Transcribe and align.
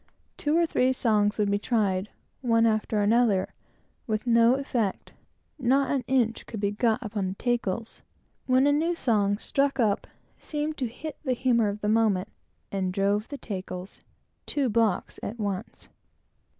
Two 0.35 0.57
or 0.57 0.65
three 0.65 0.91
songs 0.93 1.37
would 1.37 1.51
be 1.51 1.59
tried, 1.59 2.09
one 2.41 2.65
after 2.65 3.05
the 3.05 3.15
other; 3.15 3.53
with 4.07 4.25
no 4.25 4.55
effect; 4.55 5.13
not 5.59 5.91
an 5.91 6.03
inch 6.07 6.47
could 6.47 6.59
be 6.59 6.71
got 6.71 7.03
upon 7.03 7.27
the 7.27 7.35
tackles 7.35 8.01
when 8.47 8.65
a 8.65 8.71
new 8.71 8.95
song, 8.95 9.37
struck 9.37 9.79
up, 9.79 10.07
seemed 10.39 10.75
to 10.77 10.87
hit 10.87 11.17
the 11.23 11.33
humor 11.33 11.69
of 11.69 11.81
the 11.81 11.87
moment, 11.87 12.29
and 12.71 12.91
drove 12.91 13.27
the 13.27 13.37
tackles 13.37 14.01
"two 14.47 14.69
blocks" 14.69 15.19
at 15.21 15.37
once. 15.37 15.87